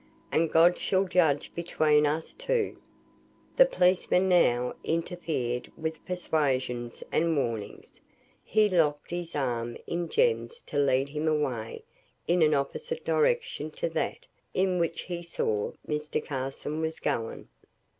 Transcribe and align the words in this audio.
And 0.31 0.51
God 0.51 0.79
shall 0.79 1.03
judge 1.05 1.53
between 1.53 2.07
us 2.07 2.33
two." 2.33 2.77
The 3.55 3.67
policeman 3.67 4.27
now 4.27 4.73
interfered 4.83 5.71
with 5.77 6.03
persuasions 6.07 7.03
and 7.11 7.37
warnings. 7.37 8.01
He 8.43 8.67
locked 8.67 9.11
his 9.11 9.35
arm 9.35 9.77
in 9.85 10.09
Jem's 10.09 10.59
to 10.61 10.79
lead 10.79 11.09
him 11.09 11.27
away 11.27 11.83
in 12.27 12.41
an 12.41 12.55
opposite 12.55 13.05
direction 13.05 13.69
to 13.77 13.89
that 13.89 14.25
in 14.55 14.79
which 14.79 15.01
he 15.01 15.21
saw 15.21 15.73
Mr. 15.87 16.25
Carson 16.25 16.81
was 16.81 16.99
going. 16.99 17.47